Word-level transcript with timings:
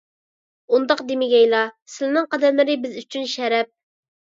ئۇنداق 0.77 1.03
دېمىگەيلا. 1.09 1.59
سىلىنىڭ 1.97 2.29
قەدەملىرى 2.33 2.81
بىز 2.87 2.99
ئۈچۈن 3.05 3.31
شەرەپ! 3.37 3.75